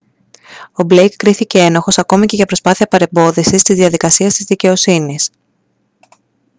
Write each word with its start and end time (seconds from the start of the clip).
ο 0.71 0.83
μπλέικ 0.83 1.15
κρίθηκε 1.15 1.59
ένοχος 1.59 1.97
ακόμα 1.97 2.25
για 2.29 2.45
προσπάθεια 2.45 2.87
παρεμπόδισης 2.87 3.61
της 3.63 3.75
διαδικασίας 3.75 4.33
της 4.33 4.45
δικαιοσύνης 4.45 5.29